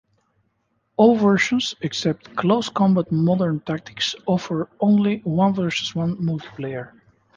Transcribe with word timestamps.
All 0.97 1.15
versions 1.15 1.75
except 1.81 2.35
"Close 2.35 2.69
Combat: 2.69 3.11
Modern 3.11 3.59
Tactics" 3.59 4.15
offer 4.25 4.67
only 4.79 5.19
one 5.25 5.53
versus 5.53 5.93
one 5.93 6.15
multiplayer. 6.15 6.93